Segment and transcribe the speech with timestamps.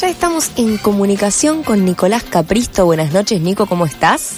[0.00, 2.86] ya estamos en comunicación con Nicolás Capristo.
[2.86, 4.36] Buenas noches, Nico, ¿cómo estás?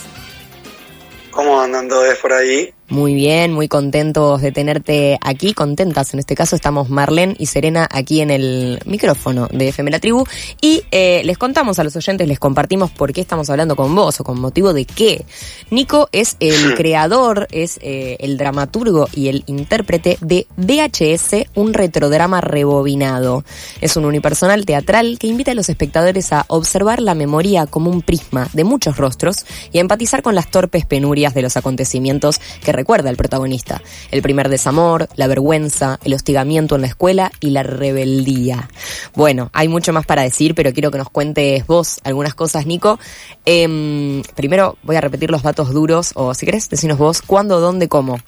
[1.31, 2.75] ¿Cómo andan todos por ahí?
[2.93, 6.13] Muy bien, muy contentos de tenerte aquí, contentas.
[6.13, 10.27] En este caso estamos Marlene y Serena aquí en el micrófono de FM La Tribu
[10.61, 14.21] y eh, les contamos a los oyentes, les compartimos por qué estamos hablando con vos
[14.21, 15.25] o con motivo de qué.
[15.71, 22.43] Nico es el creador, es eh, el dramaturgo y el intérprete de VHS, un retrodrama
[22.43, 23.43] rebobinado.
[23.81, 28.03] Es un unipersonal teatral que invita a los espectadores a observar la memoria como un
[28.03, 32.82] prisma de muchos rostros y a empatizar con las torpes penurias de los acontecimientos que
[32.83, 33.81] recuerda el protagonista.
[34.11, 38.69] El primer desamor, la vergüenza, el hostigamiento en la escuela y la rebeldía.
[39.15, 42.99] Bueno, hay mucho más para decir, pero quiero que nos cuentes vos algunas cosas, Nico.
[43.45, 47.89] Em, primero voy a repetir los datos duros, o si querés, decinos vos, cuándo, dónde,
[47.89, 48.19] cómo.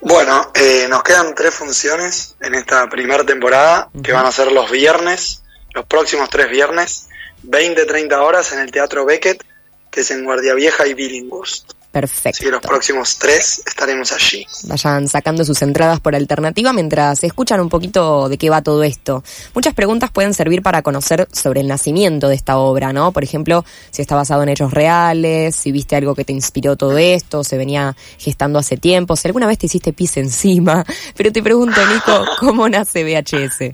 [0.00, 4.70] Bueno, eh, nos quedan tres funciones en esta primera temporada, que van a ser los
[4.70, 5.42] viernes,
[5.74, 7.08] los próximos tres viernes,
[7.42, 9.42] 20-30 horas en el Teatro Beckett,
[9.90, 11.72] que es en Guardia Vieja y Billinghurst.
[11.94, 12.42] Perfecto.
[12.42, 14.44] Sí, los próximos tres estaremos allí.
[14.64, 19.22] Vayan sacando sus entradas por alternativa mientras escuchan un poquito de qué va todo esto.
[19.54, 23.12] Muchas preguntas pueden servir para conocer sobre el nacimiento de esta obra, ¿no?
[23.12, 26.98] Por ejemplo, si está basado en hechos reales, si viste algo que te inspiró todo
[26.98, 30.84] esto, se venía gestando hace tiempo, si alguna vez te hiciste pis encima.
[31.16, 33.72] Pero te pregunto, Nico, ¿cómo nace VHS?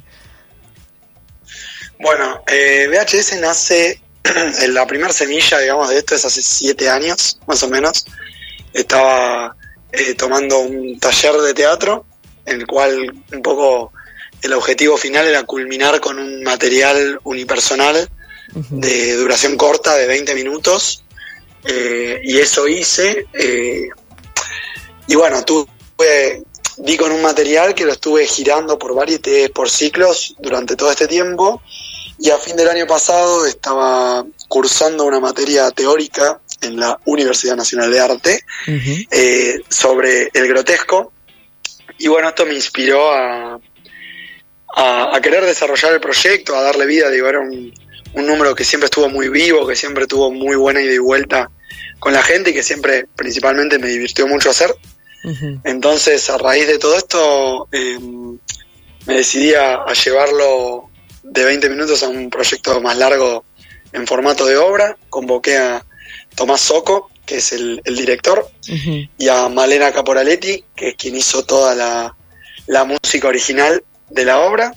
[1.98, 4.02] Bueno, eh, VHS nace
[4.68, 8.04] la primera semilla, digamos, de esto es hace siete años, más o menos.
[8.72, 9.56] Estaba
[9.92, 12.04] eh, tomando un taller de teatro,
[12.44, 13.92] en el cual un poco
[14.42, 18.08] el objetivo final era culminar con un material unipersonal
[18.52, 21.04] de duración corta, de 20 minutos,
[21.64, 23.26] eh, y eso hice.
[23.32, 23.88] Eh,
[25.06, 26.42] y bueno, tuve,
[26.78, 29.20] di con un material que lo estuve girando por varios
[29.54, 31.62] por ciclos durante todo este tiempo
[32.20, 37.90] y a fin del año pasado estaba cursando una materia teórica en la Universidad Nacional
[37.90, 41.12] de Arte eh, sobre el grotesco.
[41.98, 43.58] Y bueno, esto me inspiró a,
[44.76, 47.10] a, querer desarrollar el proyecto, a darle vida.
[47.10, 47.72] Digo, era un,
[48.14, 51.50] un número que siempre estuvo muy vivo, que siempre tuvo muy buena ida y vuelta
[51.98, 54.74] con la gente y que siempre principalmente me divirtió mucho hacer.
[55.64, 57.98] Entonces, a raíz de todo esto, eh,
[59.06, 60.89] me decidí a, llevarlo
[61.30, 63.44] de 20 minutos a un proyecto más largo
[63.92, 64.96] en formato de obra.
[65.08, 65.84] Convoqué a
[66.34, 68.50] Tomás Soco, que es el, director,
[69.16, 74.74] y a Malena Caporaletti, que es quien hizo toda la, música original de la obra.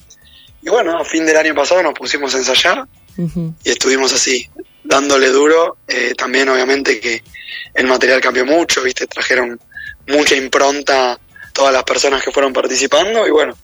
[0.62, 2.86] Y bueno, a fin del año pasado nos pusimos a ensayar
[3.18, 4.48] y estuvimos así,
[4.84, 5.78] dándole duro.
[5.88, 7.24] Eh, también obviamente que
[7.74, 9.08] el material cambió mucho, ¿viste?
[9.08, 9.60] Trajeron
[10.08, 11.20] mucha impronta
[11.54, 13.58] todas las personas que fueron participando y bueno,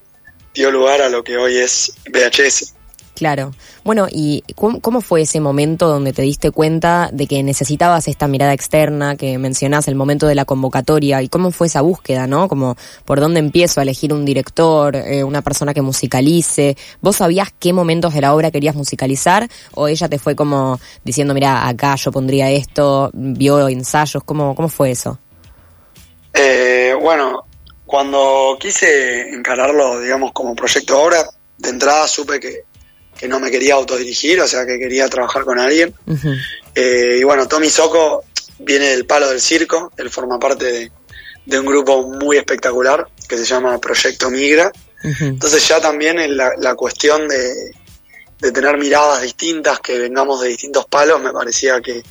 [0.54, 2.74] dio lugar a lo que hoy es VHS.
[3.19, 3.52] Claro.
[3.84, 8.53] Bueno, ¿y cómo, fue ese momento donde te diste cuenta de que necesitabas esta mirada
[8.53, 11.22] externa que mencionás, el momento de la convocatoria?
[11.22, 12.47] ¿Y cómo fue esa búsqueda, no?
[12.47, 16.78] Como, ¿por dónde empiezo a elegir un director, eh, una persona que musicalice?
[17.02, 19.50] ¿Vos sabías qué momentos de la obra querías musicalizar?
[19.74, 24.24] ¿O ella te fue como diciendo, mira, acá yo pondría esto, vio ensayos?
[24.24, 25.19] ¿Cómo, cómo fue eso?
[26.34, 27.44] Eh, bueno,
[27.86, 32.69] cuando quise encararlo, digamos, como proyecto de obra, de entrada supe que
[33.19, 35.94] que no me quería autodirigir, o sea, que quería trabajar con alguien.
[36.74, 38.24] Eh, y bueno, Tommy Soco
[38.59, 40.90] viene del palo del circo, él forma parte
[41.46, 44.72] de, un grupo muy espectacular que se llama Proyecto Migra.
[45.19, 51.22] Entonces ya también en la, cuestión de, tener miradas distintas, que vengamos de distintos palos,
[51.22, 52.01] me parecía que,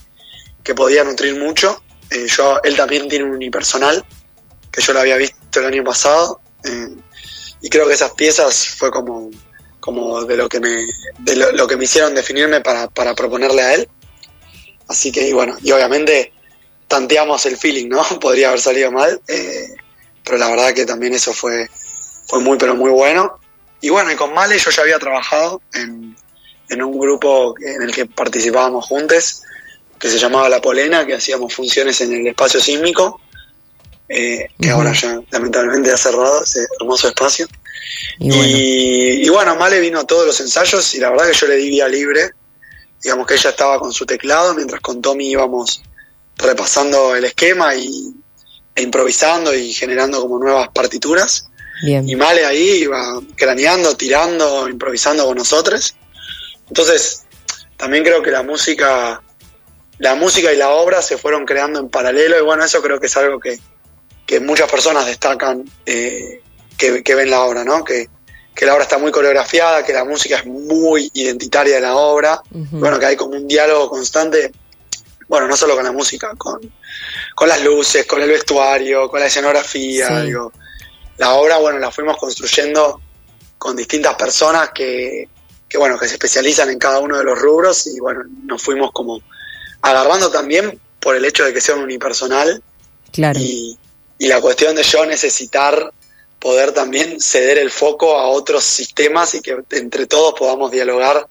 [0.74, 1.82] podía nutrir mucho.
[2.10, 4.04] Eh, yo, él también tiene un unipersonal,
[4.70, 6.88] que yo lo había visto el año pasado, eh,
[7.62, 9.30] y creo que esas piezas fue como
[9.80, 10.86] como de lo que me,
[11.18, 13.88] de lo, que me hicieron definirme para, para, proponerle a él.
[14.88, 16.32] Así que, y bueno, y obviamente
[16.86, 18.02] tanteamos el feeling, ¿no?
[18.20, 19.68] Podría haber salido mal, eh,
[20.24, 21.68] pero la verdad que también eso fue,
[22.26, 23.38] fue muy, pero muy bueno.
[23.80, 26.16] Y bueno, y con Male yo ya había trabajado en,
[26.68, 29.42] en un grupo en el que participábamos juntos,
[29.98, 33.20] que se llamaba La Polena, que hacíamos funciones en el espacio sísmico,
[34.08, 37.46] eh, que ahora ya lamentablemente ha cerrado ese hermoso espacio.
[38.18, 39.56] Y bueno.
[39.56, 42.30] Male vino a todos los ensayos y la verdad que yo le di vía libre.
[43.02, 45.82] Digamos que ella estaba con su teclado, mientras con Tommy íbamos
[46.36, 48.12] repasando el esquema y,
[48.74, 51.48] e improvisando y generando como nuevas partituras.
[51.82, 55.94] Y Male ahí iba craneando, tirando, improvisando con nosotros.
[56.68, 57.24] Entonces,
[57.76, 59.22] también creo que la música,
[59.98, 63.06] la música y la obra se fueron creando en paralelo y bueno, eso creo que
[63.06, 63.60] es algo que,
[64.40, 66.42] muchas personas destacan eh,
[66.78, 67.84] que, ven la obra, ¿no?
[67.84, 68.08] Que,
[68.54, 72.40] que la obra está muy coreografiada, que la música es muy identitaria de la obra,
[72.50, 74.52] bueno, que hay como un diálogo constante,
[75.26, 76.60] bueno, no solo con la música, con,
[77.34, 80.52] con las luces, con el vestuario, con la escenografía, digo.
[81.18, 83.00] La obra, bueno, la fuimos construyendo
[83.58, 85.28] con distintas personas que,
[85.68, 88.92] que, bueno, que se especializan en cada uno de los rubros y, bueno, nos fuimos
[88.92, 89.20] como
[89.82, 92.62] agarrando también por el hecho de que sea un unipersonal.
[93.12, 93.38] Claro.
[93.40, 93.76] Y,
[94.18, 95.92] y la cuestión de yo necesitar
[96.38, 101.26] poder también ceder el foco a otros sistemas y que entre todos podamos dialogar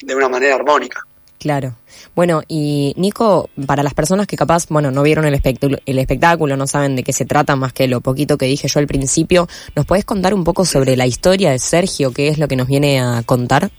[0.00, 1.04] de una manera armónica.
[1.38, 1.76] Claro.
[2.14, 6.56] Bueno, y Nico, para las personas que capaz, bueno, no vieron el, espectáculo, el espectáculo,
[6.56, 9.48] no saben de qué se trata más que lo poquito que dije yo al principio,
[9.76, 12.12] ¿nos puedes contar un poco sobre la historia de Sergio?
[12.12, 13.70] ¿Qué es lo que nos viene a contar,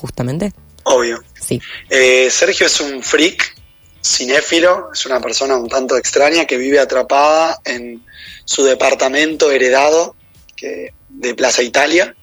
[0.00, 0.52] justamente?
[0.84, 1.20] Obvio.
[1.38, 1.60] Sí.
[1.90, 3.51] Eh, Sergio es un freak
[4.04, 8.04] cinéfilo, es una persona un tanto extraña que vive atrapada en
[8.44, 10.16] su departamento heredado
[10.56, 12.14] que, de Plaza Italia.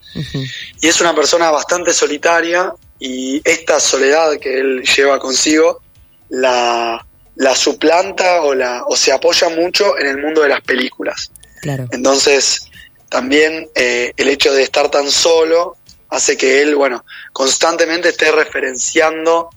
[0.80, 5.80] Y es una persona bastante solitaria y esta soledad que él lleva consigo
[6.28, 7.04] la,
[7.36, 11.30] la suplanta o, la, o se apoya mucho en el mundo de las películas.
[11.60, 11.86] Claro.
[11.92, 12.62] Entonces,
[13.08, 15.76] también eh, el hecho de estar tan solo
[16.08, 19.50] hace que él, bueno, constantemente esté referenciando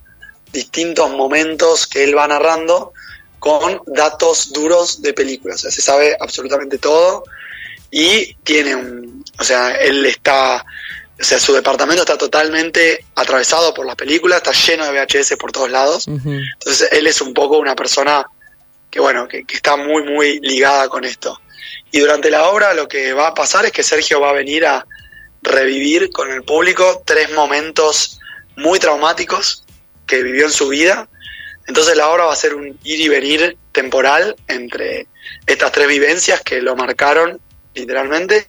[0.54, 2.94] distintos momentos que él va narrando
[3.40, 5.58] con datos duros de películas.
[5.58, 7.26] O sea, se sabe absolutamente todo
[7.92, 9.26] y tiene un.
[9.38, 10.66] O sea, él está.
[11.20, 15.52] O sea, su departamento está totalmente atravesado por las películas, está lleno de VHS por
[15.52, 16.08] todos lados.
[16.08, 18.26] Entonces, él es un poco una persona
[18.90, 21.40] que, bueno, que, que está muy, muy ligada con esto.
[21.92, 24.66] Y durante la obra lo que va a pasar es que Sergio va a venir
[24.66, 24.86] a
[25.42, 28.20] revivir con el público tres momentos
[28.56, 29.64] muy traumáticos
[30.06, 31.10] que vivió en su vida
[31.68, 35.08] entonces la obra va a ser un ir y venir temporal entre
[35.46, 37.40] estas tres vivencias que lo marcaron
[37.74, 38.48] literalmente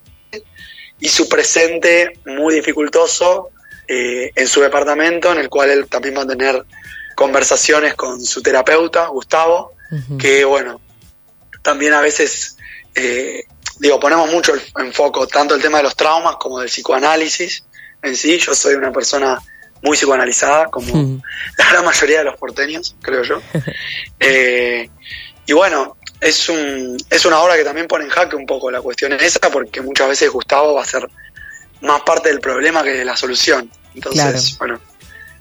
[0.98, 3.50] y su presente muy dificultoso
[3.86, 6.64] eh, en su departamento, en el cual él también va a tener
[7.14, 9.72] conversaciones con su terapeuta, Gustavo,
[10.18, 10.80] que bueno,
[11.62, 12.56] también a veces,
[12.96, 13.44] eh,
[13.78, 17.64] digo, ponemos mucho en foco tanto el tema de los traumas como del psicoanálisis
[18.02, 18.38] en sí.
[18.38, 19.40] Yo soy una persona
[19.84, 21.22] muy psicoanalizada, como hmm.
[21.58, 23.40] la gran mayoría de los porteños, creo yo.
[24.26, 24.88] Eh,
[25.44, 28.80] y bueno, es, un, es una obra que también pone en jaque un poco la
[28.80, 31.06] cuestión esa, porque muchas veces Gustavo va a ser
[31.82, 33.70] más parte del problema que de la solución.
[33.94, 34.80] Entonces, bueno,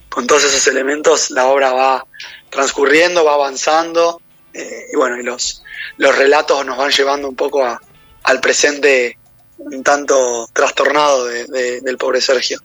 [0.09, 2.05] con todos esos elementos la obra va
[2.49, 4.21] transcurriendo, va avanzando,
[4.53, 5.63] eh, y bueno, y los,
[5.95, 7.79] los relatos nos van llevando un poco a,
[8.23, 9.17] al presente
[9.57, 12.59] un tanto trastornado del pobre Sergio.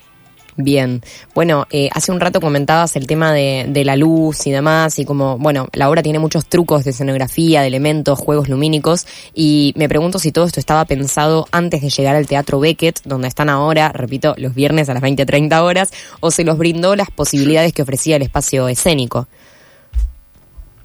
[0.61, 1.03] Bien,
[1.37, 5.05] bueno, eh, hace un rato comentabas el tema de, de, la luz y demás, y
[5.05, 9.89] como, bueno, la obra tiene muchos trucos de escenografía, de elementos, juegos lumínicos, y me
[9.89, 13.93] pregunto si todo esto estaba pensado antes de llegar al Teatro Beckett, donde están ahora,
[13.93, 18.17] repito, los viernes a las 20-30 horas, o se los brindó las posibilidades que ofrecía
[18.17, 19.29] el espacio escénico.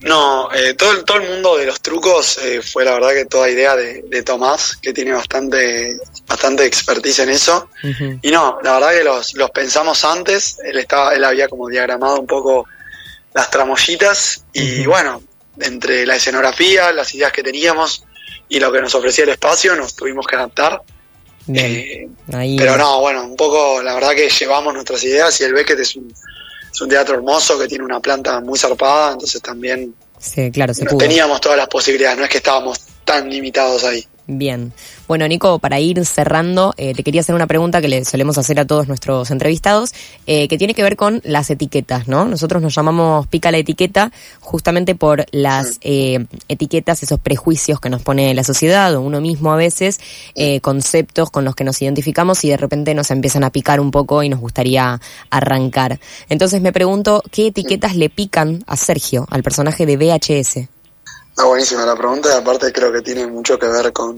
[0.03, 3.25] No, eh, todo, el, todo el mundo de los trucos eh, fue la verdad que
[3.25, 5.97] toda idea de, de, Tomás, que tiene bastante,
[6.27, 7.69] bastante expertise en eso.
[8.21, 12.19] Y no, la verdad que los, los pensamos antes, él, estaba, él había como diagramado
[12.19, 12.67] un poco
[13.33, 15.23] las tramoyitas y bueno,
[15.59, 18.03] entre la escenografía, las ideas que teníamos
[18.49, 20.81] y lo que nos ofrecía el espacio, nos tuvimos que adaptar.
[21.53, 22.09] Eh,
[22.57, 25.95] pero no, bueno, un poco la verdad que llevamos nuestras ideas y el Beckett es
[25.95, 26.13] un
[26.73, 30.85] es un teatro hermoso que tiene una planta muy zarpada, entonces también sí, claro, se
[30.85, 34.05] teníamos todas las posibilidades, no es que estábamos tan limitados ahí.
[34.25, 34.73] Bien.
[35.13, 38.59] Bueno, Nico, para ir cerrando, eh, te quería hacer una pregunta que le solemos hacer
[38.59, 39.93] a todos nuestros entrevistados,
[40.25, 42.25] eh, que tiene que ver con las etiquetas, ¿no?
[42.25, 48.01] Nosotros nos llamamos pica la etiqueta justamente por las eh, etiquetas, esos prejuicios que nos
[48.01, 49.99] pone la sociedad o uno mismo a veces,
[50.63, 54.23] conceptos con los que nos identificamos y de repente nos empiezan a picar un poco
[54.23, 55.99] y nos gustaría arrancar.
[56.27, 60.57] Entonces me pregunto, ¿qué etiquetas le pican a Sergio, al personaje de VHS?
[61.29, 64.15] Está buenísima la pregunta aparte creo que tiene mucho que ver con,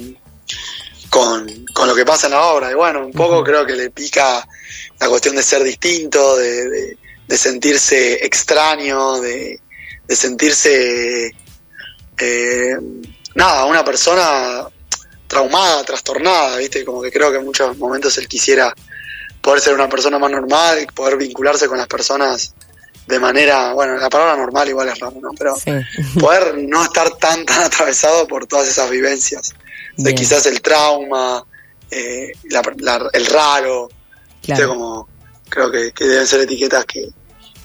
[1.16, 2.70] con, lo que pasa en la obra.
[2.70, 4.46] Y bueno, un poco creo que le pica
[5.00, 6.98] la cuestión de ser distinto, de,
[7.30, 9.62] sentirse extraño, de,
[10.10, 11.34] sentirse,
[12.18, 12.78] eh,
[13.34, 14.68] nada, una persona
[15.26, 16.84] traumada, trastornada, ¿viste?
[16.84, 18.74] Como que creo que en muchos momentos él quisiera
[19.42, 22.54] poder ser una persona más normal, poder vincularse con las personas
[23.08, 25.30] de manera, bueno, la palabra normal igual es raro, ¿no?
[25.38, 25.56] Pero
[26.20, 29.54] poder no estar tan, tan atravesado por todas esas vivencias,
[29.98, 31.46] de quizás el trauma,
[31.90, 32.32] eh,
[33.14, 33.90] el raro,
[34.42, 34.70] claro.
[34.70, 35.08] como
[35.50, 37.08] creo que, deben ser etiquetas que,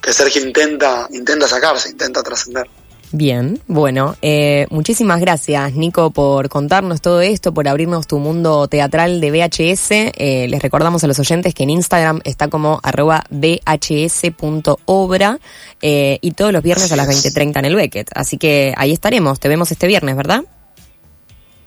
[0.00, 2.68] que Sergio intenta, intenta sacarse, intenta trascender.
[3.12, 9.20] Bien, bueno, eh, muchísimas gracias Nico por contarnos todo esto, por abrirnos tu mundo teatral
[9.20, 9.90] de VHS.
[9.90, 14.60] Eh, les recordamos a los oyentes que en Instagram está como arroba vhs.obra
[15.82, 18.10] eh, y todos los viernes a las 20.30 en el Beckett.
[18.14, 20.44] Así que ahí estaremos, te vemos este viernes, ¿verdad?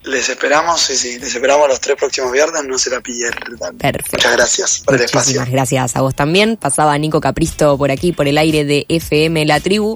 [0.06, 3.78] Les esperamos, sí, sí, les esperamos los tres próximos viernes, no se la pierdan.
[3.78, 4.18] Perfecto.
[4.18, 5.40] Muchas gracias por el espacio.
[5.40, 6.58] Muchísimas gracias a vos también.
[6.58, 9.92] Pasaba Nico Capristo por aquí, por el aire de FM La Tribu.